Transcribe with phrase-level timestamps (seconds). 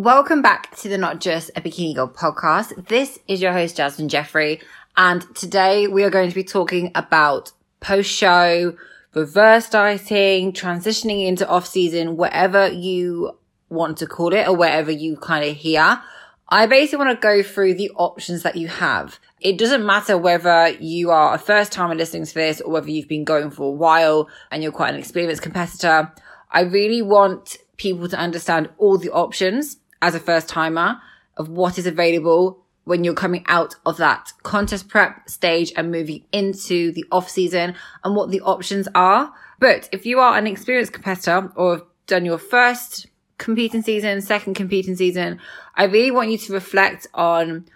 [0.00, 2.88] Welcome back to the Not Just a Bikini Girl podcast.
[2.88, 4.62] This is your host, Jasmine Jeffrey.
[4.96, 8.78] And today we are going to be talking about post show,
[9.12, 13.36] reverse dieting, transitioning into off season, whatever you
[13.68, 16.00] want to call it or whatever you kind of hear.
[16.48, 19.20] I basically want to go through the options that you have.
[19.38, 23.06] It doesn't matter whether you are a first timer listening to this or whether you've
[23.06, 26.10] been going for a while and you're quite an experienced competitor.
[26.50, 31.00] I really want people to understand all the options as a first timer
[31.36, 36.24] of what is available when you're coming out of that contest prep stage and moving
[36.32, 37.74] into the off season
[38.04, 39.32] and what the options are.
[39.58, 43.06] But if you are an experienced competitor or have done your first
[43.38, 45.38] competing season, second competing season,
[45.74, 47.66] I really want you to reflect on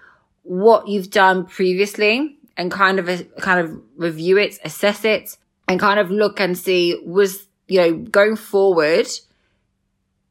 [0.43, 3.07] what you've done previously and kind of,
[3.41, 5.37] kind of review it, assess it
[5.69, 9.07] and kind of look and see was, you know, going forward,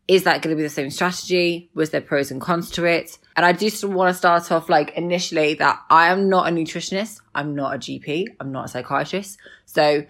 [0.08, 1.70] is that going to be the same strategy?
[1.74, 3.18] Was there pros and cons to it?
[3.36, 7.22] And I just want to start off like initially that I am not a nutritionist.
[7.34, 8.28] I'm not a GP.
[8.40, 9.38] I'm not a psychiatrist.
[9.66, 10.06] So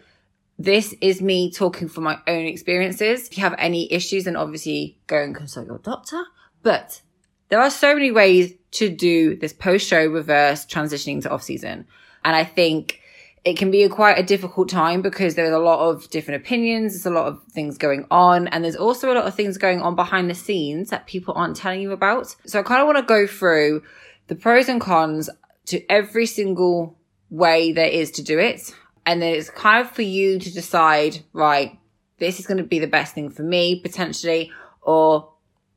[0.57, 3.27] this is me talking from my own experiences.
[3.27, 6.23] If you have any issues, then obviously go and consult your doctor.
[6.63, 7.01] But
[7.49, 11.85] there are so many ways to do this post show reverse transitioning to off season.
[12.25, 12.99] And I think
[13.45, 16.93] it can be a quite a difficult time because there's a lot of different opinions.
[16.93, 18.47] There's a lot of things going on.
[18.47, 21.57] And there's also a lot of things going on behind the scenes that people aren't
[21.57, 22.33] telling you about.
[22.45, 23.83] So I kind of want to go through
[24.27, 25.29] the pros and cons
[25.65, 26.97] to every single
[27.29, 28.73] way there is to do it.
[29.05, 31.77] And then it's kind of for you to decide, right,
[32.19, 35.33] this is going to be the best thing for me potentially, or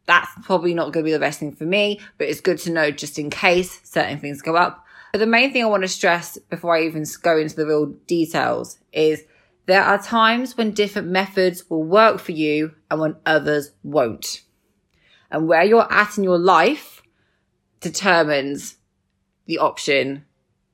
[0.06, 2.70] that's probably not going to be the best thing for me, but it's good to
[2.70, 4.85] know just in case certain things go up
[5.16, 7.86] but the main thing I want to stress before I even go into the real
[8.06, 9.24] details is
[9.64, 14.42] there are times when different methods will work for you and when others won't.
[15.30, 17.00] And where you're at in your life
[17.80, 18.76] determines
[19.46, 20.26] the option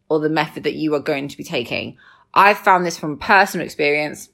[0.09, 1.97] or the method that you are going to be taking.
[2.35, 4.29] I've found this from personal experience.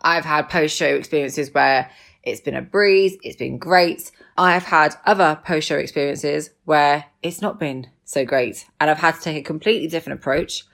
[0.00, 1.88] I've had post show experiences where
[2.24, 3.16] it's been a breeze.
[3.22, 4.10] It's been great.
[4.36, 8.66] I've had other post show experiences where it's not been so great.
[8.80, 10.64] And I've had to take a completely different approach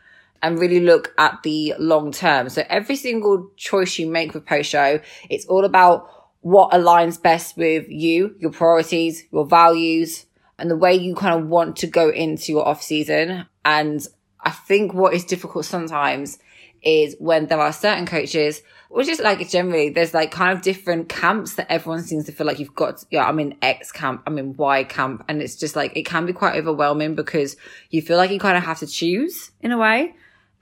[0.43, 2.49] and really look at the long term.
[2.49, 6.11] So every single choice you make with post show, it's all about
[6.41, 10.25] what aligns best with you, your priorities, your values,
[10.59, 13.45] and the way you kind of want to go into your off season.
[13.67, 14.07] And
[14.41, 16.39] I think what is difficult sometimes
[16.87, 21.09] is when there are certain coaches or just like generally there's like kind of different
[21.09, 24.39] camps that everyone seems to feel like you've got yeah i'm in x camp i'm
[24.39, 27.57] in y camp and it's just like it can be quite overwhelming because
[27.91, 30.15] you feel like you kind of have to choose in a way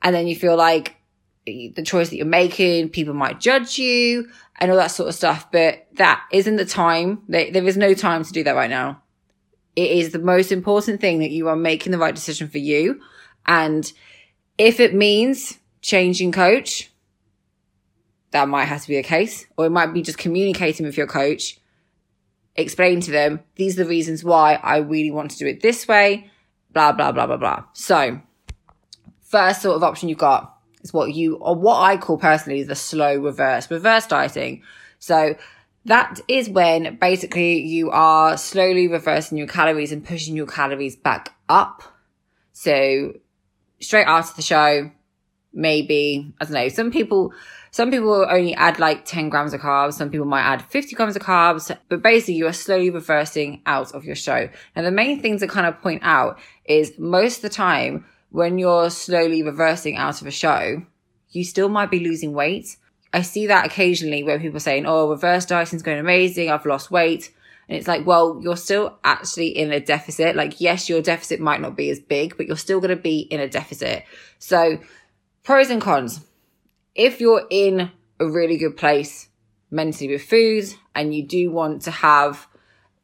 [0.03, 0.97] and then you feel like
[1.47, 4.27] the choice that you're making people might judge you
[4.59, 8.25] and all that sort of stuff but that isn't the time there is no time
[8.25, 9.01] to do that right now.
[9.77, 13.01] It is the most important thing that you are making the right decision for you
[13.45, 13.93] and
[14.57, 16.91] if it means changing coach
[18.31, 21.07] that might have to be a case, or it might be just communicating with your
[21.07, 21.61] coach,
[22.57, 25.87] explain to them, these are the reasons why I really want to do it this
[25.87, 26.31] way,
[26.73, 27.65] blah, blah, blah, blah, blah.
[27.75, 28.21] So,
[29.21, 32.75] first sort of option you've got is what you, or what I call personally the
[32.75, 34.63] slow reverse, reverse dieting.
[34.99, 35.37] So,
[35.85, 41.35] that is when basically you are slowly reversing your calories and pushing your calories back
[41.51, 41.83] up.
[42.53, 43.13] So,
[43.81, 44.91] straight after the show,
[45.55, 47.33] maybe, I don't know, some people,
[47.71, 49.95] some people only add like 10 grams of carbs.
[49.95, 53.93] Some people might add 50 grams of carbs, but basically you are slowly reversing out
[53.93, 54.49] of your show.
[54.77, 58.59] Now, the main things to kind of point out is most of the time when
[58.59, 60.83] you're slowly reversing out of a show,
[61.31, 62.77] you still might be losing weight.
[63.13, 66.51] I see that occasionally where people are saying, Oh, reverse dieting is going amazing.
[66.51, 67.33] I've lost weight.
[67.69, 70.37] And it's like, well, you're still actually in a deficit.
[70.37, 73.21] Like, yes, your deficit might not be as big, but you're still going to be
[73.21, 74.05] in a deficit.
[74.39, 74.79] So
[75.45, 76.21] pros and cons.
[76.95, 79.29] If you're in a really good place
[79.71, 82.49] mentally with food and you do want to have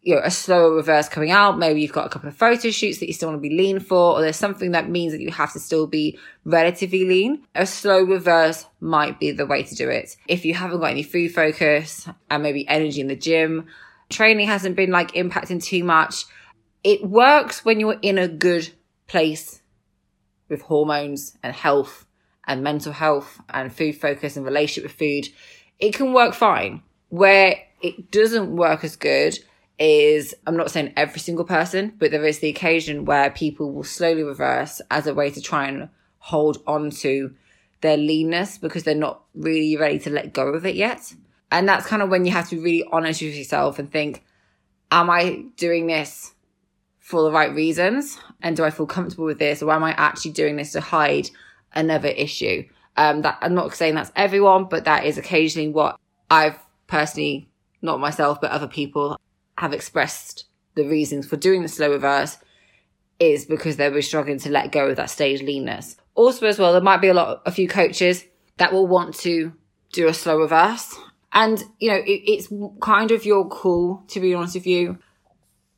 [0.03, 3.01] you know a slower reverse coming out maybe you've got a couple of photo shoots
[3.01, 5.31] that you still want to be lean for or there's something that means that you
[5.31, 9.89] have to still be relatively lean a slow reverse might be the way to do
[9.91, 10.17] it.
[10.29, 13.67] If you haven't got any food focus and maybe energy in the gym
[14.09, 16.25] training hasn't been like impacting too much
[16.85, 18.71] it works when you're in a good
[19.07, 19.61] place
[20.49, 22.07] with hormones and health
[22.47, 25.29] and mental health and food focus and relationship with food,
[25.79, 26.83] it can work fine.
[27.09, 29.39] Where it doesn't work as good
[29.79, 33.85] is, I'm not saying every single person, but there is the occasion where people will
[33.85, 35.89] slowly reverse as a way to try and
[36.19, 37.35] hold on to
[37.81, 41.15] their leanness because they're not really ready to let go of it yet.
[41.51, 44.23] And that's kind of when you have to be really honest with yourself and think,
[44.93, 46.33] am I doing this
[46.99, 48.19] for the right reasons?
[48.43, 49.63] And do I feel comfortable with this?
[49.63, 51.31] Or am I actually doing this to hide
[51.75, 52.65] another issue?
[52.97, 55.99] Um, that I'm not saying that's everyone, but that is occasionally what
[56.31, 57.49] I've personally,
[57.83, 59.19] not myself, but other people
[59.59, 62.39] have expressed the reasons for doing the slow reverse
[63.19, 65.97] is because they were struggling to let go of that stage leanness.
[66.15, 68.25] Also, as well, there might be a lot, a few coaches
[68.57, 69.53] that will want to
[69.93, 70.97] do a slow reverse.
[71.33, 72.49] And, you know, it, it's
[72.81, 74.99] kind of your call, to be honest with you.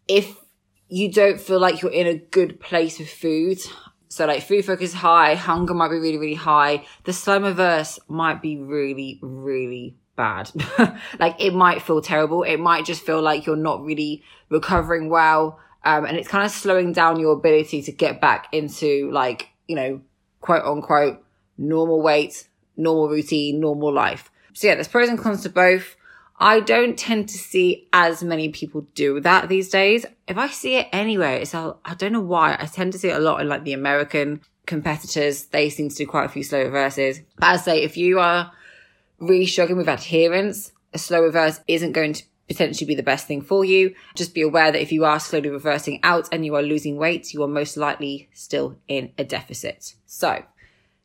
[0.09, 0.37] If
[0.89, 3.59] you don't feel like you're in a good place with food,
[4.13, 6.85] so like food focus high, hunger might be really, really high.
[7.05, 10.51] The slow reverse might be really, really bad.
[11.19, 12.43] like it might feel terrible.
[12.43, 15.59] It might just feel like you're not really recovering well.
[15.83, 19.77] Um, and it's kind of slowing down your ability to get back into like, you
[19.77, 20.03] know,
[20.43, 21.25] quote unquote,
[21.57, 24.31] normal weight, normal routine, normal life.
[24.53, 25.97] So yeah, there's pros and cons to both.
[26.43, 30.05] I don't tend to see as many people do that these days.
[30.27, 32.57] If I see it anywhere, it's I don't know why.
[32.59, 35.45] I tend to see it a lot in like the American competitors.
[35.45, 37.21] They seem to do quite a few slow reverses.
[37.39, 38.51] But I say, if you are
[39.21, 43.43] really struggling with adherence, a slow reverse isn't going to potentially be the best thing
[43.43, 43.95] for you.
[44.17, 47.33] Just be aware that if you are slowly reversing out and you are losing weight,
[47.33, 49.95] you are most likely still in a deficit.
[50.07, 50.43] So,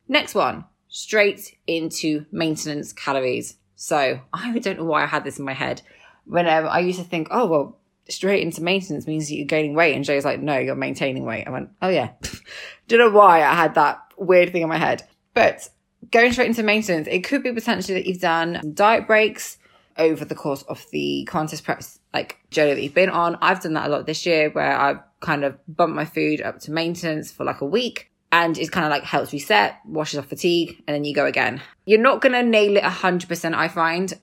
[0.08, 3.58] next one, straight into maintenance calories.
[3.78, 5.82] So, I don't know why I had this in my head.
[6.26, 7.78] Whenever I used to think, oh, well,
[8.10, 9.96] straight into maintenance means you're gaining weight.
[9.96, 11.48] And Jay's like, no, you're maintaining weight.
[11.48, 12.12] I went, oh yeah.
[12.88, 15.04] don't know why I had that weird thing in my head.
[15.34, 15.70] But
[16.12, 19.58] going straight into maintenance, it could be potentially that you've done diet breaks
[19.98, 21.82] over the course of the contest prep
[22.14, 23.38] like journey that you've been on.
[23.42, 26.60] I've done that a lot this year where I've kind of bumped my food up
[26.62, 30.28] to maintenance for like a week and it kind of like helps reset, washes off
[30.28, 31.60] fatigue, and then you go again.
[31.86, 34.14] You're not going to nail it 100%, I find.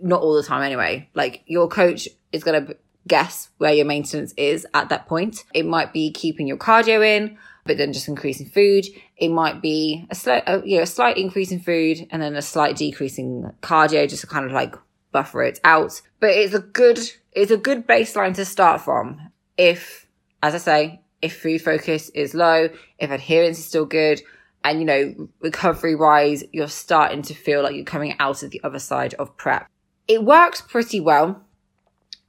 [0.00, 1.08] Not all the time anyway.
[1.14, 2.76] Like your coach is going to
[3.08, 5.42] guess where your maintenance is at that point.
[5.52, 8.86] It might be keeping your cardio in, but then just increasing food.
[9.16, 12.42] It might be a slight, you know, a slight increase in food and then a
[12.42, 14.76] slight decrease in cardio just to kind of like
[15.10, 16.00] buffer it out.
[16.20, 17.00] But it's a good,
[17.32, 19.32] it's a good baseline to start from.
[19.56, 20.06] If,
[20.42, 22.68] as I say, if food focus is low,
[22.98, 24.20] if adherence is still good,
[24.62, 28.60] and you know, recovery wise, you're starting to feel like you're coming out of the
[28.62, 29.66] other side of prep.
[30.06, 31.42] It works pretty well.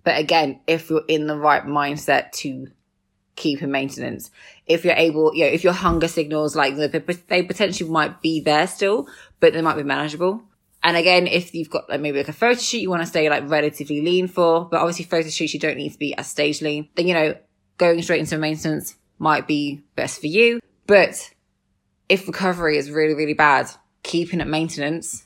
[0.06, 2.68] But again, if you're in the right mindset to
[3.36, 4.32] keep in maintenance,
[4.66, 8.68] if you're able, you know, if your hunger signals like they potentially might be there
[8.68, 9.08] still,
[9.42, 10.42] but they might be manageable.
[10.84, 13.28] And again, if you've got like maybe like a photo shoot you want to stay
[13.30, 16.62] like relatively lean for, but obviously photo shoots you don't need to be as stage
[16.62, 17.36] lean, then you know,
[17.78, 20.60] going straight into maintenance might be best for you.
[20.88, 21.34] But
[22.10, 23.70] if recovery is really, really bad,
[24.04, 25.26] keeping at maintenance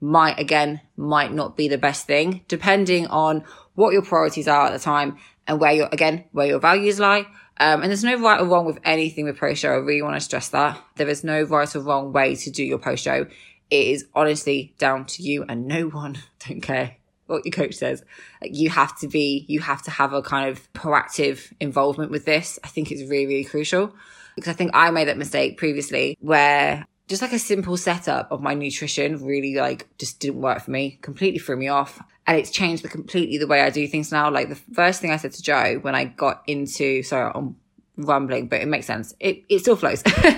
[0.00, 3.44] might again, might not be the best thing, depending on
[3.74, 5.16] what your priorities are at the time
[5.46, 7.26] and where your, again, where your values lie.
[7.58, 9.70] Um, and there's no right or wrong with anything with post show.
[9.70, 10.82] I really want to stress that.
[10.96, 13.26] There is no right or wrong way to do your post show
[13.72, 16.96] it is honestly down to you and no one don't care
[17.32, 18.04] what your coach says.
[18.40, 22.24] Like you have to be, you have to have a kind of proactive involvement with
[22.24, 22.58] this.
[22.64, 23.94] I think it's really, really crucial
[24.36, 28.40] because I think I made that mistake previously where just like a simple setup of
[28.40, 32.00] my nutrition really like just didn't work for me, completely threw me off.
[32.26, 34.30] And it's changed the, completely the way I do things now.
[34.30, 37.56] Like the first thing I said to Joe when I got into, sorry, I'm
[37.96, 39.14] rumbling, but it makes sense.
[39.20, 40.02] It, it still flows.
[40.16, 40.34] um,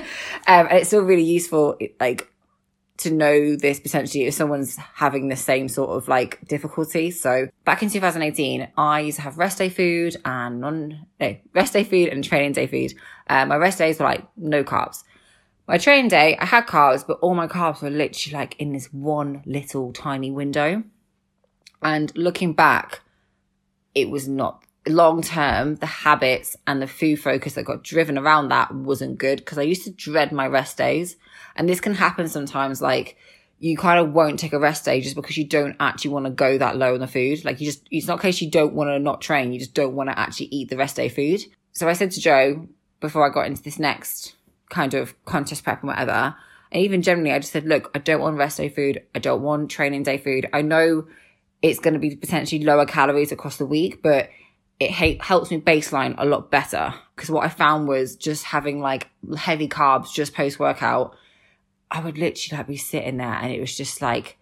[0.46, 1.76] and it's still really useful.
[1.78, 2.33] It, like
[2.96, 7.10] to know this potentially if someone's having the same sort of like difficulty.
[7.10, 11.72] So back in 2018, I used to have rest day food and non, no, rest
[11.72, 12.94] day food and training day food.
[13.28, 15.02] Um, my rest days were like no carbs.
[15.66, 18.92] My training day, I had carbs, but all my carbs were literally like in this
[18.92, 20.84] one little tiny window.
[21.82, 23.00] And looking back,
[23.94, 28.48] it was not long term, the habits and the food focus that got driven around
[28.48, 31.16] that wasn't good because I used to dread my rest days.
[31.56, 33.16] And this can happen sometimes, like
[33.58, 36.30] you kind of won't take a rest day just because you don't actually want to
[36.30, 37.44] go that low on the food.
[37.44, 39.94] Like you just, it's not case you don't want to not train, you just don't
[39.94, 41.40] want to actually eat the rest day food.
[41.72, 42.68] So I said to Joe
[43.00, 44.34] before I got into this next
[44.70, 46.34] kind of contest prep and whatever,
[46.74, 49.02] and even generally, I just said, look, I don't want rest day food.
[49.14, 50.48] I don't want training day food.
[50.52, 51.06] I know
[51.62, 54.28] it's going to be potentially lower calories across the week, but
[54.84, 56.94] it ha- helps me baseline a lot better.
[57.14, 61.14] Because what I found was just having like heavy carbs just post workout
[61.94, 64.36] I would literally like be sitting there and it was just like,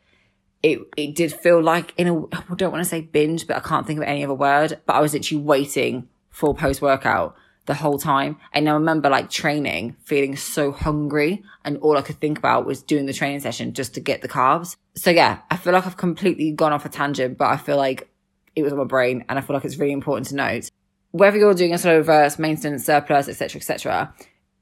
[0.62, 3.60] it, it did feel like in a, I don't want to say binge, but I
[3.60, 7.74] can't think of any other word, but I was literally waiting for post workout the
[7.74, 8.38] whole time.
[8.54, 12.82] And I remember like training, feeling so hungry and all I could think about was
[12.82, 14.76] doing the training session just to get the carbs.
[14.94, 18.08] So yeah, I feel like I've completely gone off a tangent, but I feel like
[18.54, 20.70] it was on my brain and I feel like it's really important to note.
[21.10, 24.14] Whether you're doing a slow reverse, maintenance, surplus, etc., etc.,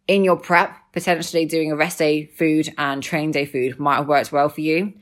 [0.09, 4.09] in your prep, potentially doing a rest day food and train day food might have
[4.09, 4.93] worked well for you.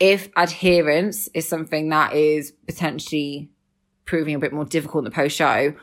[0.00, 3.50] If adherence is something that is potentially
[4.04, 5.74] proving a bit more difficult in the post show,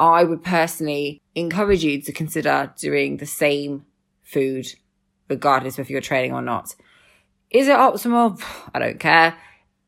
[0.00, 3.84] I would personally encourage you to consider doing the same
[4.22, 4.66] food,
[5.28, 6.74] regardless if you're training or not.
[7.50, 8.42] Is it optimal?
[8.74, 9.36] I don't care.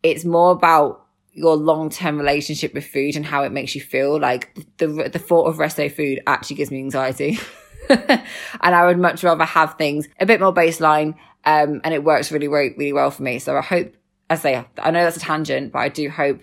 [0.02, 1.03] It's more about
[1.35, 4.19] your long term relationship with food and how it makes you feel.
[4.19, 7.38] Like the the thought of resto food actually gives me anxiety,
[7.88, 8.21] and
[8.62, 11.14] I would much rather have things a bit more baseline.
[11.47, 13.38] Um, and it works really, really, well for me.
[13.38, 13.95] So I hope,
[14.31, 16.41] as I say, I know that's a tangent, but I do hope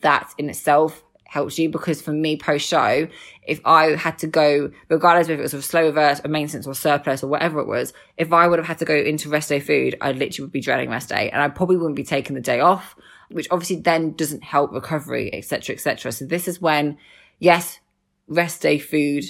[0.00, 3.06] that in itself helps you because for me post show,
[3.46, 6.74] if I had to go, regardless if it was a slow reverse, a maintenance or
[6.74, 9.60] surplus or whatever it was, if I would have had to go into rest day
[9.60, 12.40] food, I literally would be dreading rest day and I probably wouldn't be taking the
[12.40, 12.96] day off,
[13.30, 16.12] which obviously then doesn't help recovery, etc., etc.
[16.12, 16.98] So this is when,
[17.38, 17.80] yes,
[18.26, 19.24] rest day food,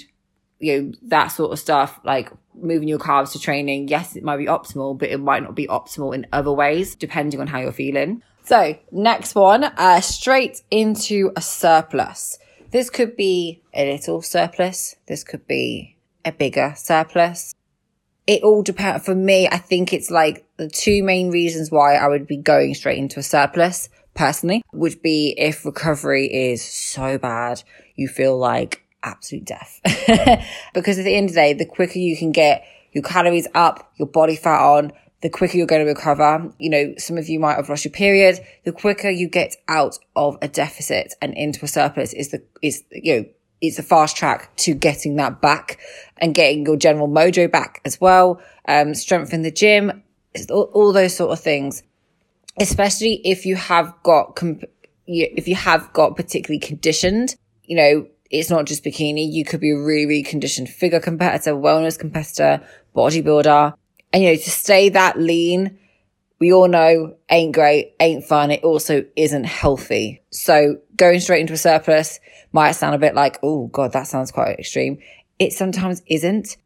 [0.59, 4.37] you know, that sort of stuff, like moving your carbs to training, yes, it might
[4.37, 7.71] be optimal, but it might not be optimal in other ways, depending on how you're
[7.71, 8.21] feeling.
[8.43, 12.39] So next one, uh, straight into a surplus.
[12.71, 14.95] This could be a little surplus.
[15.07, 17.55] This could be a bigger surplus.
[18.29, 19.05] It all depends.
[19.05, 22.75] For me, I think it's like the two main reasons why I would be going
[22.75, 27.63] straight into a surplus personally would be if recovery is so bad,
[27.95, 29.81] you feel like absolute death.
[30.75, 33.91] because at the end of the day, the quicker you can get your calories up,
[33.95, 36.53] your body fat on, the quicker you're going to recover.
[36.59, 38.41] You know, some of you might have lost your period.
[38.63, 42.83] The quicker you get out of a deficit and into a surplus is the, is,
[42.91, 43.25] you know,
[43.61, 45.79] it's a fast track to getting that back
[46.17, 48.41] and getting your general mojo back as well.
[48.67, 50.03] Um, strength in the gym,
[50.49, 51.83] all, all those sort of things,
[52.59, 54.65] especially if you have got, comp-
[55.07, 59.31] if you have got particularly conditioned, you know, it's not just bikini.
[59.31, 62.61] You could be a really, really conditioned figure competitor, wellness competitor,
[62.95, 63.73] bodybuilder.
[64.13, 65.79] And you know, to stay that lean,
[66.39, 68.51] we all know ain't great, ain't fun.
[68.51, 70.21] It also isn't healthy.
[70.29, 72.19] So going straight into a surplus
[72.51, 74.99] might sound a bit like, oh God, that sounds quite extreme.
[75.39, 76.57] It sometimes isn't.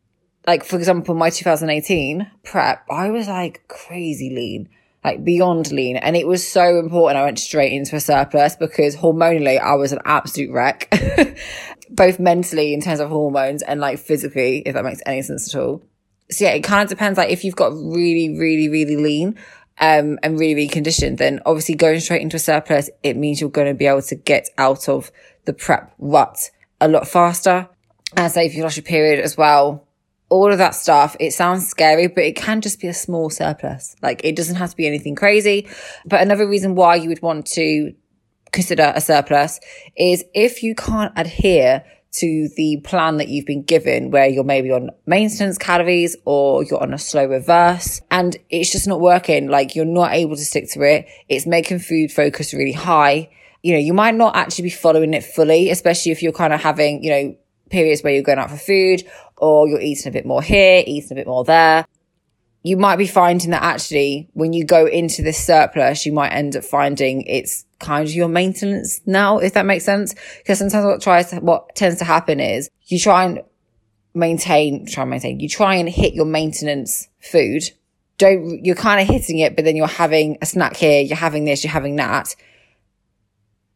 [0.45, 4.67] Like, for example, my 2018 prep, I was like crazy lean,
[5.05, 5.95] like beyond lean.
[5.95, 7.17] And it was so important.
[7.17, 10.93] I went straight into a surplus because hormonally I was an absolute wreck,
[11.89, 15.61] both mentally in terms of hormones and like physically, if that makes any sense at
[15.61, 15.81] all
[16.33, 17.17] so yeah, it kind of depends.
[17.17, 19.37] Like if you've got really, really, really lean,
[19.79, 23.49] um, and really, really conditioned, then obviously going straight into a surplus, it means you're
[23.49, 25.11] going to be able to get out of
[25.45, 27.67] the prep rut a lot faster.
[28.15, 29.87] And say if you lost your period as well,
[30.29, 33.95] all of that stuff, it sounds scary, but it can just be a small surplus.
[34.01, 35.67] Like it doesn't have to be anything crazy.
[36.05, 37.93] But another reason why you would want to
[38.51, 39.59] consider a surplus
[39.97, 44.71] is if you can't adhere to the plan that you've been given where you're maybe
[44.71, 49.47] on maintenance calories or you're on a slow reverse and it's just not working.
[49.47, 51.07] Like you're not able to stick to it.
[51.27, 53.29] It's making food focus really high.
[53.63, 56.61] You know, you might not actually be following it fully, especially if you're kind of
[56.61, 57.35] having, you know,
[57.69, 59.03] periods where you're going out for food
[59.37, 61.85] or you're eating a bit more here, eating a bit more there
[62.63, 66.55] you might be finding that actually when you go into this surplus, you might end
[66.55, 70.15] up finding it's kind of your maintenance now, if that makes sense.
[70.37, 73.41] Because sometimes what tries to, what tends to happen is you try and
[74.13, 77.63] maintain, try and maintain, you try and hit your maintenance food.
[78.17, 81.43] Don't, you're kind of hitting it, but then you're having a snack here, you're having
[81.43, 82.33] this, you're having that.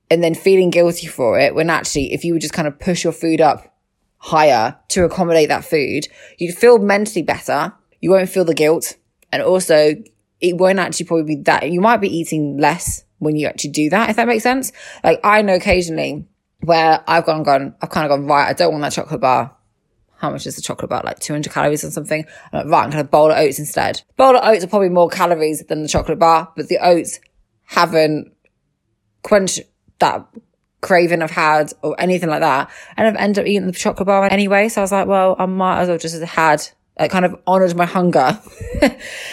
[0.09, 3.03] And then feeling guilty for it when actually, if you would just kind of push
[3.03, 3.75] your food up
[4.19, 8.95] higher to accommodate that food, you'd feel mentally better you won't feel the guilt.
[9.31, 9.95] And also,
[10.39, 13.89] it won't actually probably be that, you might be eating less when you actually do
[13.89, 14.71] that, if that makes sense.
[15.03, 16.27] Like, I know occasionally
[16.61, 19.55] where I've gone, gone, I've kind of gone, right, I don't want that chocolate bar.
[20.17, 21.01] How much is the chocolate bar?
[21.03, 22.25] Like 200 calories or something.
[22.51, 24.01] I'm like, right, I'm going to bowl of oats instead.
[24.15, 27.19] Bowl of oats are probably more calories than the chocolate bar, but the oats
[27.65, 28.33] haven't
[29.21, 29.61] quenched
[29.99, 30.25] that
[30.81, 32.71] craving I've had or anything like that.
[32.95, 34.69] And I've ended up eating the chocolate bar anyway.
[34.69, 36.67] So I was like, well, I might as well just have had
[36.99, 38.39] I kind of honored my hunger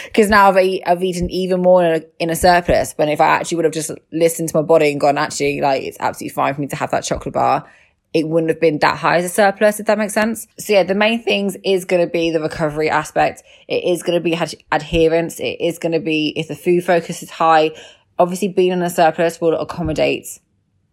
[0.05, 2.93] because now I've, eat, I've eaten even more in a, in a, surplus.
[2.93, 5.83] But if I actually would have just listened to my body and gone, actually, like
[5.83, 7.67] it's absolutely fine for me to have that chocolate bar,
[8.13, 10.47] it wouldn't have been that high as a surplus, if that makes sense.
[10.57, 13.43] So yeah, the main things is going to be the recovery aspect.
[13.67, 15.39] It is going to be ad- adherence.
[15.39, 17.71] It is going to be if the food focus is high.
[18.17, 20.39] Obviously, being in a surplus will accommodate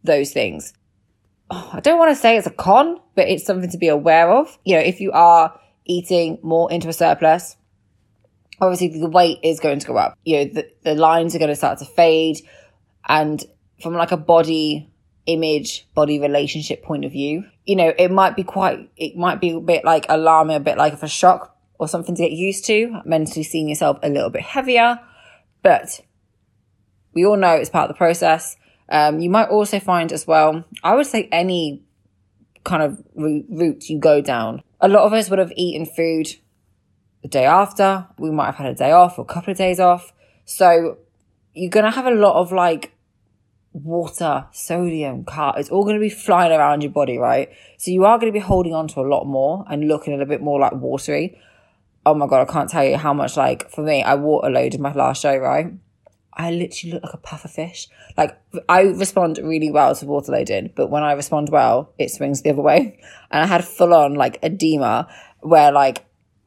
[0.03, 0.73] those things.
[1.51, 4.31] Oh, I don't want to say it's a con, but it's something to be aware
[4.31, 4.59] of.
[4.65, 7.57] You know, if you are eating more into a surplus,
[8.61, 10.19] obviously the weight is going to go up.
[10.25, 12.39] You know, the, the lines are going to start to fade.
[13.09, 13.43] And
[13.83, 14.89] from like a body
[15.27, 17.45] image body relationship point of view.
[17.65, 20.77] You know, it might be quite, it might be a bit like alarming, a bit
[20.77, 24.31] like of a shock or something to get used to, mentally seeing yourself a little
[24.31, 24.99] bit heavier,
[25.63, 26.01] but
[27.13, 28.57] we all know it's part of the process.
[28.89, 31.83] Um, you might also find as well, I would say any
[32.65, 34.63] kind of route you go down.
[34.83, 36.29] A lot of us would have eaten food
[37.23, 38.07] the day after.
[38.19, 40.13] We might have had a day off or a couple of days off.
[40.45, 40.99] So
[41.55, 42.93] you're going to have a lot of like
[43.73, 45.59] water, sodium, carb.
[45.59, 47.49] It's all going to be flying around your body, right?
[47.79, 50.17] So you are going to be holding on to a lot more and looking a
[50.17, 51.39] little bit more like watery.
[52.05, 54.81] Oh my God, I can't tell you how much like for me, I water loaded
[54.81, 55.73] my last show, right?
[56.35, 57.89] I literally look like a puff of fish.
[58.17, 62.43] Like I respond really well to water loading, but when I respond well, it swings
[62.43, 62.99] the other way.
[63.31, 65.09] And I had full on like edema
[65.41, 66.05] where like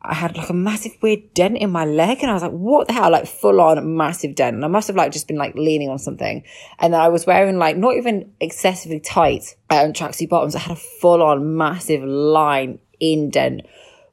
[0.07, 2.87] I had like a massive weird dent in my leg and I was like, what
[2.87, 3.11] the hell?
[3.11, 4.55] Like full on massive dent.
[4.55, 6.43] And I must have like just been like leaning on something.
[6.79, 10.55] And then I was wearing like not even excessively tight um, tracksuit bottoms.
[10.55, 13.63] I had a full on massive line indent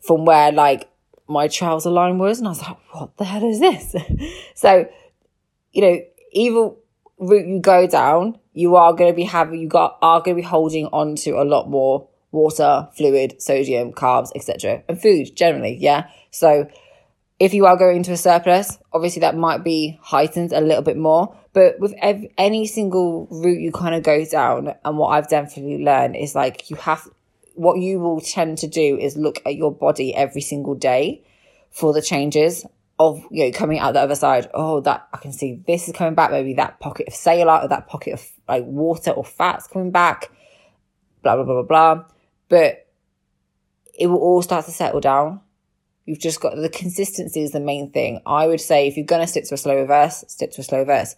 [0.01, 0.89] from where like
[1.29, 2.39] my trouser line was.
[2.39, 3.95] And I was like, what the hell is this?
[4.55, 4.87] so,
[5.73, 6.01] you know,
[6.33, 6.71] either
[7.19, 10.43] route you go down, you are going to be having, you got, are going to
[10.43, 14.83] be holding on to a lot more water, fluid, sodium, carbs, etc.
[14.89, 16.09] And food generally, yeah?
[16.31, 16.69] So
[17.39, 20.97] if you are going into a surplus, obviously that might be heightened a little bit
[20.97, 21.37] more.
[21.53, 25.85] But with ev- any single route you kind of go down, and what I've definitely
[25.85, 27.07] learned is like you have,
[27.55, 31.23] what you will tend to do is look at your body every single day
[31.71, 32.65] for the changes
[33.09, 34.49] of you know coming out the other side.
[34.55, 36.31] Oh, that I can see this is coming back.
[36.31, 40.31] Maybe that pocket of cellulite or that pocket of like water or fats coming back.
[41.23, 42.05] Blah blah blah blah blah
[42.53, 42.87] but
[43.99, 45.41] it will all start to settle down.
[46.05, 48.21] You've just got the consistency is the main thing.
[48.27, 50.65] I would say if you're going to stick to a slow reverse, stick to a
[50.65, 51.17] slow reverse.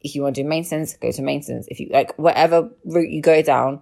[0.00, 1.66] If you want to do maintenance, go to maintenance.
[1.68, 3.80] If you like whatever route you go down,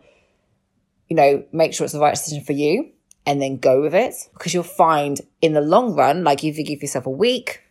[1.11, 2.93] you know, make sure it's the right decision for you
[3.27, 6.65] and then go with it because you'll find in the long run, like if you
[6.65, 7.63] give yourself a week,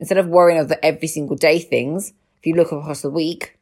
[0.00, 3.58] instead of worrying over every single day things, if you look across the week,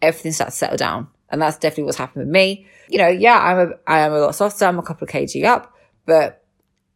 [0.00, 1.08] everything starts to settle down.
[1.28, 2.66] And that's definitely what's happened with me.
[2.88, 4.66] You know, yeah, I'm a, I am a lot softer.
[4.66, 6.44] I'm a couple of kg up, but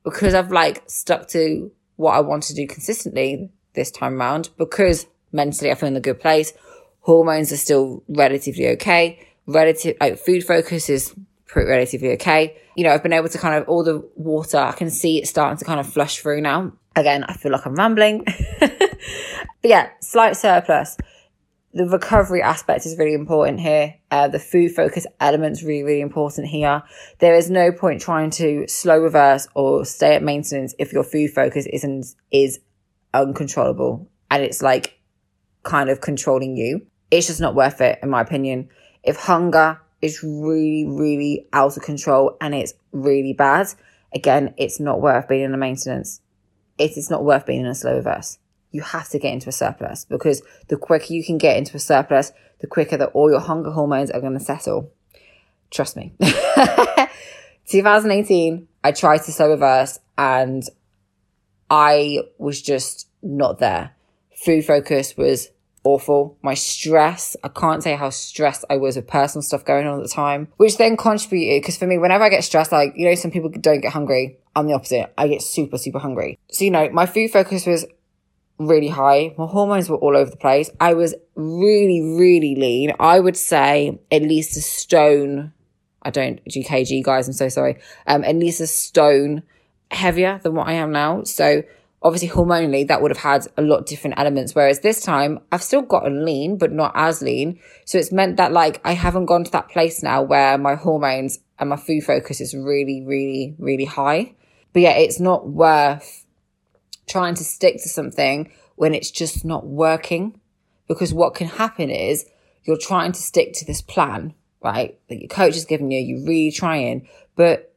[0.05, 5.07] because I've like stuck to what I want to do consistently this time around, because
[5.33, 6.53] mentally I feel in a good place,
[7.01, 9.27] hormones are still relatively okay.
[9.47, 11.15] Relative, like food focus is
[11.55, 12.57] relatively okay.
[12.77, 15.29] You know, I've been able to kind of all the water, I can see it
[15.29, 16.73] starting to kind of flush through now.
[16.95, 18.25] Again, I feel like I'm rambling.
[18.61, 18.99] but
[19.63, 20.97] yeah, slight surplus
[21.77, 23.95] the recovery aspect is really important here.
[24.11, 26.83] Uh, the food focus element is really, really important here.
[27.19, 31.33] There is no point trying to slow reverse or stay at maintenance if your food
[31.33, 32.61] focus isn't, is
[33.13, 34.99] uncontrollable and it's like
[35.65, 36.87] kind of controlling you.
[37.11, 38.71] It's just not worth it, in my opinion.
[39.03, 43.69] If hunger is really, really out of control and it's really bad,
[44.15, 46.21] again, it's not worth being in a maintenance.
[46.79, 48.39] It is not worth being in a slow reverse
[48.77, 51.81] you have to get into a surplus because the quicker you can get into a
[51.81, 54.93] surplus, the quicker that all your hunger hormones are going to settle.
[55.71, 56.13] Trust me.
[57.69, 60.63] 2018, I tried to slow reverse and
[61.71, 63.93] I was just not there.
[64.45, 65.49] Food focus was
[65.87, 66.37] awful.
[66.43, 70.03] My stress, I can't say how stressed I was with personal stuff going on at
[70.03, 73.15] the time, which then contributed because for me, whenever I get stressed, like, you know,
[73.15, 74.39] some people don't get hungry.
[74.57, 75.13] I'm the opposite.
[75.17, 76.39] I get super, super hungry.
[76.51, 77.87] So, you know, my food focus was
[78.59, 79.35] really high.
[79.39, 80.71] My hormones were all over the place.
[80.81, 82.93] I was really, really lean.
[82.99, 85.53] I would say at least a stone.
[86.03, 87.29] I don't GKG guys.
[87.29, 87.79] I'm so sorry.
[88.07, 89.43] Um, at least a stone
[89.91, 91.23] heavier than what I am now.
[91.23, 91.63] So
[92.03, 94.55] obviously hormonally that would have had a lot different elements.
[94.55, 97.59] Whereas this time I've still gotten lean, but not as lean.
[97.85, 101.39] So it's meant that like I haven't gone to that place now where my hormones
[101.59, 104.35] and my food focus is really, really, really high.
[104.73, 106.25] But yeah, it's not worth
[107.07, 110.41] trying to stick to something when it's just not working.
[110.89, 112.27] Because what can happen is
[112.65, 114.99] you're trying to stick to this plan, right?
[115.09, 117.73] That your coach has given you, you're really trying, but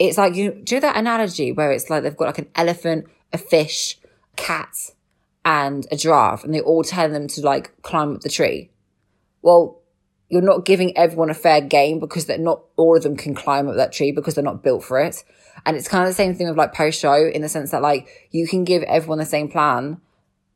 [0.00, 3.38] it's like you do that analogy where it's like they've got like an elephant, a
[3.38, 3.98] fish,
[4.32, 4.74] a cat,
[5.44, 8.70] and a giraffe, and they're all telling them to like climb up the tree.
[9.42, 9.82] Well,
[10.30, 13.68] you're not giving everyone a fair game because they're not all of them can climb
[13.68, 15.22] up that tree because they're not built for it.
[15.66, 17.82] And it's kind of the same thing with like post show in the sense that
[17.82, 20.00] like you can give everyone the same plan,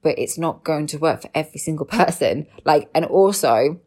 [0.02, 2.46] but it's not going to work for every single person.
[2.64, 3.80] Like, and also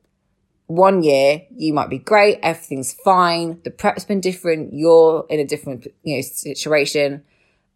[0.68, 2.40] one year you might be great.
[2.44, 3.60] Everything's fine.
[3.64, 4.74] The prep's been different.
[4.74, 7.24] You're in a different, you know, situation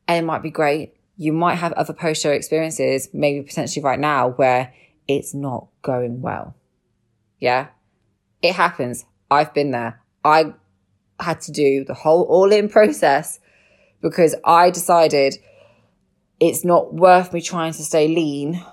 [0.07, 0.93] and it might be great.
[1.17, 4.73] You might have other post show experiences, maybe potentially right now where
[5.07, 6.55] it's not going well.
[7.39, 7.67] Yeah.
[8.41, 9.05] It happens.
[9.29, 10.01] I've been there.
[10.23, 10.53] I
[11.19, 13.39] had to do the whole all in process
[14.01, 15.37] because I decided
[16.39, 18.65] it's not worth me trying to stay lean.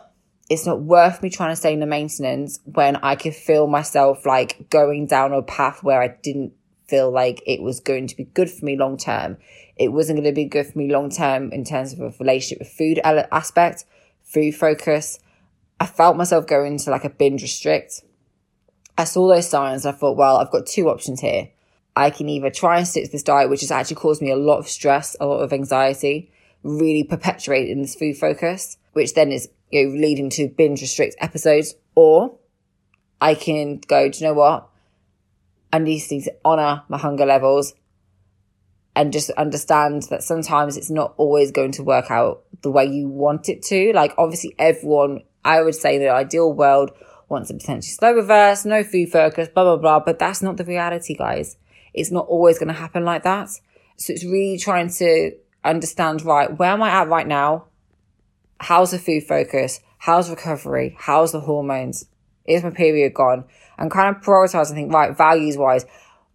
[0.48, 4.24] It's not worth me trying to stay in the maintenance when I could feel myself
[4.24, 6.52] like going down a path where I didn't
[6.88, 9.36] feel like it was going to be good for me long term.
[9.76, 12.60] It wasn't going to be good for me long term in terms of a relationship
[12.60, 13.84] with food aspect,
[14.24, 15.20] food focus.
[15.78, 18.02] I felt myself going into like a binge restrict.
[18.96, 19.86] I saw those signs.
[19.86, 21.50] I thought, well, I've got two options here.
[21.94, 24.36] I can either try and stick to this diet, which has actually caused me a
[24.36, 26.30] lot of stress, a lot of anxiety,
[26.62, 31.74] really perpetuating this food focus, which then is you know, leading to binge restrict episodes,
[31.94, 32.38] or
[33.20, 34.68] I can go, do you know what?
[35.72, 37.74] I need to honor my hunger levels
[38.96, 43.08] and just understand that sometimes it's not always going to work out the way you
[43.08, 43.92] want it to.
[43.92, 46.90] Like, obviously, everyone, I would say the ideal world
[47.28, 50.00] wants a potentially slow reverse, no food focus, blah, blah, blah.
[50.00, 51.56] But that's not the reality, guys.
[51.94, 53.50] It's not always going to happen like that.
[53.96, 55.32] So it's really trying to
[55.64, 57.66] understand, right, where am I at right now?
[58.60, 59.80] How's the food focus?
[59.98, 60.96] How's recovery?
[60.98, 62.06] How's the hormones?
[62.46, 63.44] Is my period gone?
[63.76, 65.86] And kind of prioritize and think, right, values wise,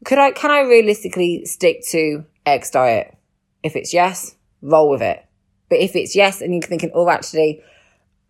[0.05, 3.15] could I, can I realistically stick to X diet?
[3.61, 5.25] If it's yes, roll with it.
[5.69, 7.61] But if it's yes and you're thinking, oh, actually,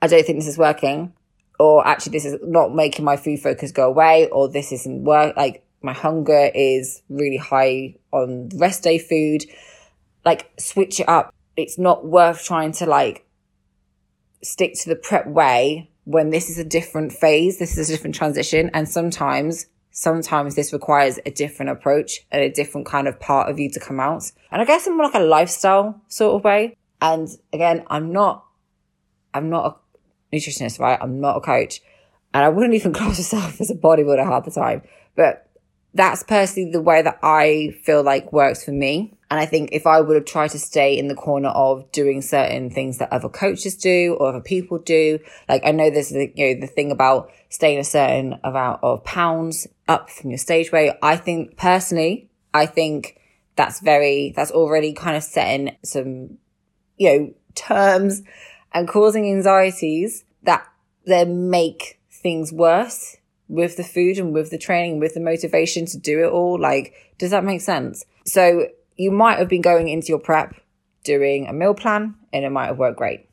[0.02, 1.14] I don't think this is working,
[1.60, 5.36] or actually this is not making my food focus go away, or this isn't work,
[5.38, 9.46] like my hunger is really high on rest day food,
[10.26, 11.34] like switch it up.
[11.56, 13.26] It's not worth trying to like
[14.44, 18.16] stick to the prep way when this is a different phase, this is a different
[18.16, 18.70] transition.
[18.74, 23.60] And sometimes, sometimes this requires a different approach and a different kind of part of
[23.60, 24.32] you to come out.
[24.52, 26.76] And I guess in more like a lifestyle sort of way.
[27.02, 28.46] And again, I'm not,
[29.34, 29.82] I'm not
[30.32, 31.00] a nutritionist, right?
[31.02, 31.82] I'm not a coach.
[32.34, 34.82] And I wouldn't even class myself as a bodybuilder half the time.
[35.16, 35.50] But
[35.94, 39.14] that's personally the way that I feel like works for me.
[39.34, 42.22] And I think if I would have tried to stay in the corner of doing
[42.22, 45.18] certain things that other coaches do or other people do,
[45.50, 49.04] like I know there's the, you know, the thing about staying a certain amount of
[49.04, 50.94] pounds up from your stage weight.
[51.02, 53.20] I think personally, I think
[53.56, 56.38] that's very, that's already kind of setting some,
[56.98, 58.22] you know, terms
[58.72, 60.64] and causing anxieties that
[61.06, 63.18] then make things worse
[63.48, 66.60] with the food and with the training, with the motivation to do it all.
[66.60, 68.06] Like, does that make sense?
[68.28, 68.68] So
[69.04, 70.56] you might have been going into your prep
[71.04, 73.30] doing a meal plan and it might have worked great.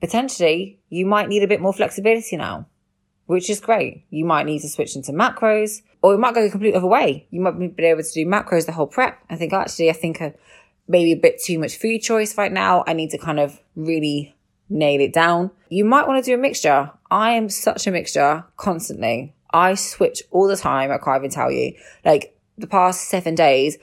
[0.00, 2.66] Potentially, you might need a bit more flexibility now,
[3.26, 4.04] which is great.
[4.08, 7.26] You might need to switch into macros or it might go the complete other way.
[7.30, 9.18] You might be able to do macros the whole prep.
[9.28, 10.32] I think actually, I think a,
[10.88, 12.84] maybe a bit too much food choice right now.
[12.86, 14.34] I need to kind of really
[14.70, 15.50] nail it down.
[15.68, 16.90] You might want to do a mixture.
[17.10, 19.34] I am such a mixture constantly.
[19.52, 20.90] I switch all the time.
[20.90, 21.74] I can't even tell you.
[22.02, 23.76] Like the past seven days,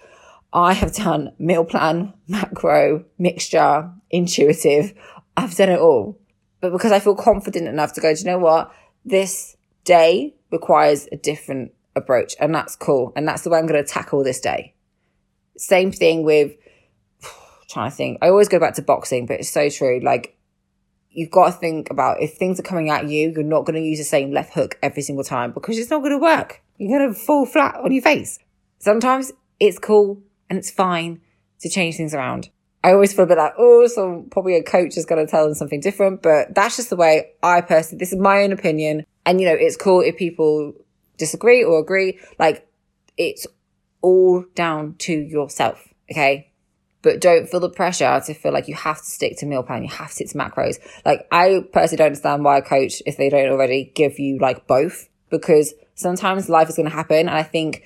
[0.53, 4.93] I have done meal plan, macro, mixture, intuitive.
[5.37, 6.19] I've done it all.
[6.59, 8.71] But because I feel confident enough to go, do you know what?
[9.05, 13.13] This day requires a different approach and that's cool.
[13.15, 14.75] And that's the way I'm going to tackle this day.
[15.57, 16.53] Same thing with
[17.69, 18.17] trying to think.
[18.21, 20.01] I always go back to boxing, but it's so true.
[20.03, 20.37] Like
[21.09, 23.87] you've got to think about if things are coming at you, you're not going to
[23.87, 26.61] use the same left hook every single time because it's not going to work.
[26.77, 28.37] You're going to fall flat on your face.
[28.79, 31.21] Sometimes it's cool and it's fine
[31.61, 32.49] to change things around.
[32.83, 35.45] I always feel a bit like, oh, so probably a coach is going to tell
[35.45, 39.05] them something different, but that's just the way I personally, this is my own opinion.
[39.25, 40.73] And you know, it's cool if people
[41.17, 42.19] disagree or agree.
[42.37, 42.67] Like
[43.15, 43.47] it's
[44.01, 45.87] all down to yourself.
[46.11, 46.51] Okay.
[47.01, 49.83] But don't feel the pressure to feel like you have to stick to meal plan.
[49.83, 50.79] You have to stick to macros.
[51.05, 54.67] Like I personally don't understand why a coach, if they don't already give you like
[54.67, 57.19] both, because sometimes life is going to happen.
[57.19, 57.83] And I think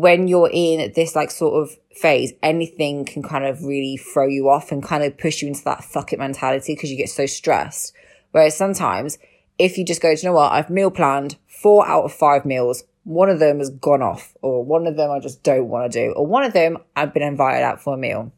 [0.00, 4.48] when you're in this like sort of phase, anything can kind of really throw you
[4.48, 7.26] off and kind of push you into that fuck it mentality because you get so
[7.26, 7.92] stressed.
[8.32, 9.18] Whereas sometimes
[9.58, 12.84] if you just go, you know what, I've meal planned four out of five meals,
[13.04, 16.06] one of them has gone off, or one of them I just don't want to
[16.06, 18.32] do, or one of them I've been invited out for a meal.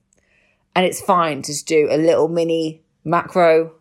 [0.75, 3.73] And it's fine to just do a little mini macro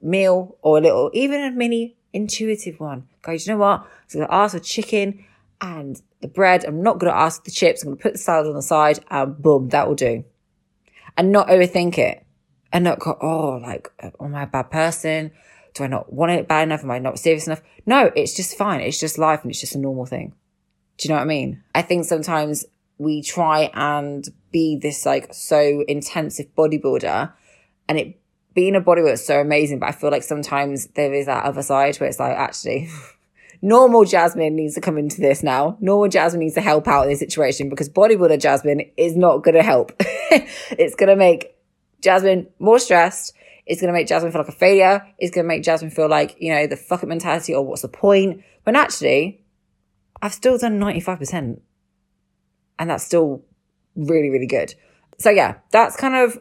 [0.00, 3.08] meal or a little, even a mini intuitive one.
[3.22, 3.86] Guys, you know what?
[4.06, 5.24] So I'm going to ask for chicken
[5.60, 6.64] and the bread.
[6.64, 7.82] I'm not going to ask the chips.
[7.82, 10.24] I'm going to put the salad on the side and boom, that will do.
[11.16, 12.26] And not overthink it
[12.72, 13.88] and not go, oh, like,
[14.20, 15.30] am I a bad person?
[15.74, 16.82] Do I not want it bad enough?
[16.82, 17.62] Am I not serious enough?
[17.84, 18.80] No, it's just fine.
[18.80, 20.32] It's just life and it's just a normal thing.
[20.96, 21.62] Do you know what I mean?
[21.74, 22.64] I think sometimes
[22.96, 27.32] we try and be this like so intensive bodybuilder
[27.88, 28.20] and it
[28.54, 31.62] being a bodybuilder is so amazing, but I feel like sometimes there is that other
[31.62, 32.88] side where it's like, actually,
[33.64, 35.78] normal Jasmine needs to come into this now.
[35.80, 39.54] Normal Jasmine needs to help out in this situation because bodybuilder Jasmine is not going
[39.54, 39.92] to help.
[40.00, 41.56] it's going to make
[42.02, 43.32] Jasmine more stressed.
[43.64, 45.06] It's going to make Jasmine feel like a failure.
[45.18, 47.80] It's going to make Jasmine feel like, you know, the fuck it mentality or what's
[47.80, 48.44] the point?
[48.64, 49.42] When actually,
[50.20, 51.58] I've still done 95%.
[52.78, 53.44] And that's still
[53.96, 54.74] really, really good.
[55.18, 56.38] So yeah, that's kind of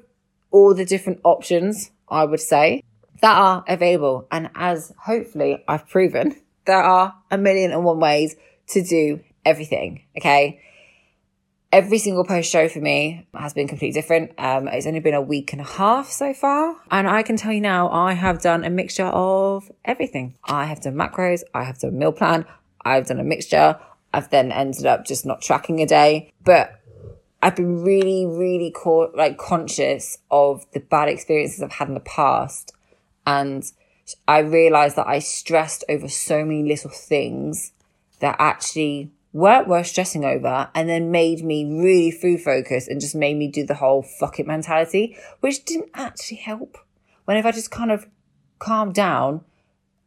[0.52, 2.84] all the different options I would say
[3.22, 4.28] that are available.
[4.30, 8.36] And as hopefully I've proven, there are a million and one ways
[8.67, 10.04] to do everything.
[10.17, 10.60] Okay.
[11.71, 14.32] Every single post show for me has been completely different.
[14.38, 16.76] Um, it's only been a week and a half so far.
[16.91, 20.36] And I can tell you now, I have done a mixture of everything.
[20.45, 21.41] I have done macros.
[21.54, 22.45] I have done meal plan.
[22.86, 23.80] I've done a mixture.
[24.13, 26.80] I've then ended up just not tracking a day, but
[27.41, 31.99] I've been really, really co- like conscious of the bad experiences I've had in the
[32.02, 32.71] past.
[33.26, 33.63] And
[34.28, 37.72] I realized that I stressed over so many little things
[38.20, 43.16] that actually weren't worth stressing over and then made me really food focused and just
[43.16, 46.78] made me do the whole fuck it mentality, which didn't actually help.
[47.26, 48.08] When if I just kind of
[48.60, 49.44] calmed down,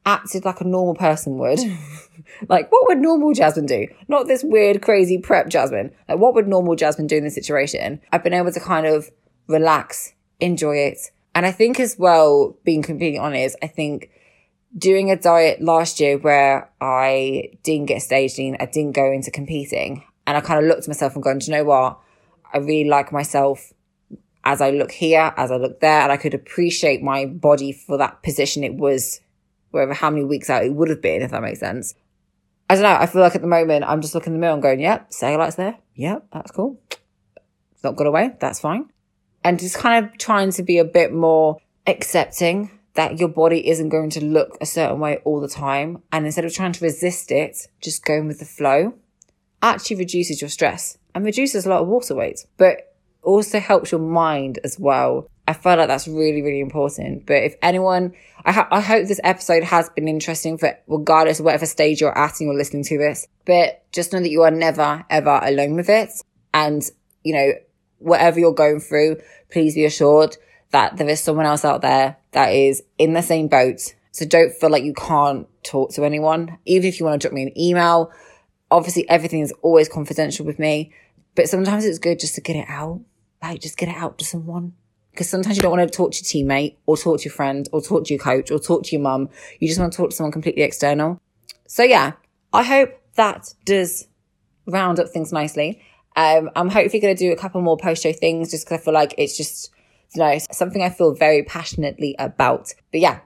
[0.04, 1.58] acted like a normal person would,
[2.48, 3.88] like what would normal Jasmine do?
[4.06, 5.92] Not this weird, crazy prep Jasmine.
[6.08, 8.00] Like what would normal Jasmine do in this situation?
[8.12, 9.10] I've been able to kind of
[9.48, 11.10] relax, enjoy it.
[11.36, 14.08] And I think as well, being completely honest, I think
[14.76, 20.02] doing a diet last year where I didn't get lean, I didn't go into competing,
[20.26, 21.98] and I kind of looked at myself and gone, do you know what?
[22.54, 23.74] I really like myself
[24.44, 27.98] as I look here, as I look there, and I could appreciate my body for
[27.98, 29.20] that position it was,
[29.72, 31.94] wherever how many weeks out it would have been, if that makes sense.
[32.70, 32.96] I don't know.
[32.96, 35.10] I feel like at the moment I'm just looking in the mirror and going, yep,
[35.10, 35.76] cellulites there.
[35.96, 36.80] Yep, that's cool.
[37.72, 38.34] It's not got away.
[38.40, 38.88] That's fine.
[39.46, 43.90] And just kind of trying to be a bit more accepting that your body isn't
[43.90, 46.02] going to look a certain way all the time.
[46.10, 48.94] And instead of trying to resist it, just going with the flow
[49.62, 54.00] actually reduces your stress and reduces a lot of water weight, but also helps your
[54.00, 55.28] mind as well.
[55.46, 57.24] I feel like that's really, really important.
[57.24, 61.44] But if anyone, I, ha- I hope this episode has been interesting for regardless of
[61.44, 63.28] whatever stage you're at and you're listening to this.
[63.44, 66.10] But just know that you are never, ever alone with it.
[66.52, 66.82] And,
[67.22, 67.52] you know,
[67.98, 70.36] whatever you're going through, please be assured
[70.70, 73.94] that there is someone else out there that is in the same boat.
[74.12, 76.58] So don't feel like you can't talk to anyone.
[76.64, 78.10] Even if you want to drop me an email,
[78.70, 80.92] obviously everything is always confidential with me,
[81.34, 83.00] but sometimes it's good just to get it out.
[83.42, 84.72] Like just get it out to someone.
[85.10, 87.68] Because sometimes you don't want to talk to your teammate or talk to your friend
[87.72, 89.30] or talk to your coach or talk to your mum.
[89.60, 91.20] You just want to talk to someone completely external.
[91.66, 92.12] So yeah,
[92.52, 94.08] I hope that does
[94.66, 95.80] round up things nicely.
[96.16, 98.84] Um, I'm hopefully going to do a couple more post show things just because I
[98.84, 99.70] feel like it's just
[100.14, 102.72] you know, something I feel very passionately about.
[102.90, 103.20] But yeah,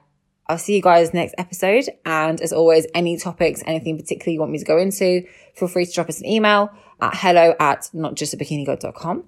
[0.47, 1.85] I'll see you guys next episode.
[2.05, 5.25] And as always, any topics, anything particularly you want me to go into,
[5.55, 9.23] feel free to drop us an email at hello at notjustabikinigirl.com.